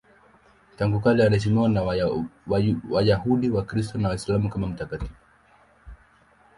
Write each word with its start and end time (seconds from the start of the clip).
Tangu 0.77 0.99
kale 1.01 1.23
anaheshimiwa 1.25 1.69
na 1.69 1.81
Wayahudi, 2.95 3.49
Wakristo 3.49 3.97
na 3.97 4.09
Waislamu 4.09 4.49
kama 4.49 4.67
mtakatifu. 4.67 5.15